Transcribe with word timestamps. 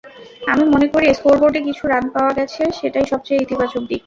আমি 0.51 0.63
মনে 0.73 0.87
করি 0.93 1.05
স্কোরবোর্ডে 1.17 1.59
কিছু 1.67 1.83
রান 1.87 2.05
পাওয়া 2.15 2.31
গেছে, 2.37 2.61
সেটাই 2.79 3.05
সবচেয়ে 3.11 3.41
ইতিবাচক 3.41 3.83
দিক। 3.89 3.99